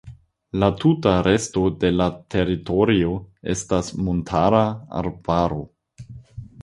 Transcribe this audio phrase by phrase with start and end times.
[0.61, 3.11] La tuta resto de la teritorio
[3.55, 4.63] estas montara
[5.03, 5.61] arbaro.